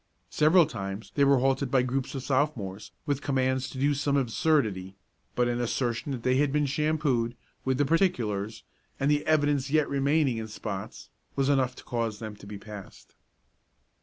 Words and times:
Several 0.31 0.65
times 0.65 1.11
they 1.13 1.23
were 1.23 1.37
halted 1.37 1.69
by 1.69 1.83
groups 1.83 2.15
of 2.15 2.23
Sophomores, 2.23 2.89
with 3.05 3.21
commands 3.21 3.69
to 3.69 3.77
do 3.77 3.93
some 3.93 4.17
absurdity, 4.17 4.95
but 5.35 5.47
an 5.47 5.61
assertion 5.61 6.11
that 6.11 6.23
they 6.23 6.37
had 6.37 6.51
been 6.51 6.65
shampooed, 6.65 7.35
with 7.65 7.77
the 7.77 7.85
particulars, 7.85 8.63
and 8.99 9.11
the 9.11 9.23
evidence 9.27 9.69
yet 9.69 9.87
remaining 9.87 10.37
in 10.37 10.47
spots, 10.47 11.11
was 11.35 11.49
enough 11.49 11.75
to 11.75 11.83
cause 11.83 12.17
them 12.17 12.35
to 12.37 12.47
be 12.47 12.57
passed. 12.57 13.13